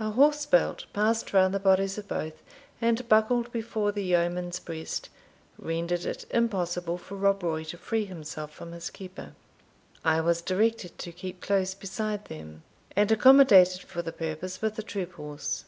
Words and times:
A 0.00 0.12
horse 0.12 0.46
belt, 0.46 0.86
passed 0.94 1.34
round 1.34 1.52
the 1.52 1.58
bodies 1.60 1.98
of 1.98 2.08
both, 2.08 2.42
and 2.80 3.06
buckled 3.06 3.52
before 3.52 3.92
the 3.92 4.02
yeoman's 4.02 4.58
breast, 4.58 5.10
rendered 5.58 6.06
it 6.06 6.24
impossible 6.30 6.96
for 6.96 7.16
Rob 7.16 7.42
Roy 7.42 7.64
to 7.64 7.76
free 7.76 8.06
himself 8.06 8.50
from 8.50 8.72
his 8.72 8.88
keeper. 8.88 9.34
I 10.02 10.22
was 10.22 10.40
directed 10.40 10.96
to 10.96 11.12
keep 11.12 11.42
close 11.42 11.74
beside 11.74 12.24
them, 12.28 12.62
and 12.96 13.12
accommodated 13.12 13.82
for 13.82 14.00
the 14.00 14.10
purpose 14.10 14.62
with 14.62 14.78
a 14.78 14.82
troop 14.82 15.12
horse. 15.16 15.66